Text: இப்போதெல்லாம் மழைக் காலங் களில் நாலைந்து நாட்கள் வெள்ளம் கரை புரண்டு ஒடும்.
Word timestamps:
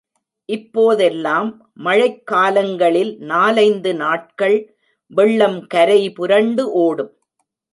இப்போதெல்லாம் 0.49 1.71
மழைக் 1.73 2.25
காலங் 2.25 2.77
களில் 2.77 3.17
நாலைந்து 3.19 3.95
நாட்கள் 3.95 4.57
வெள்ளம் 5.11 5.67
கரை 5.67 6.11
புரண்டு 6.11 6.65
ஒடும். 6.79 7.13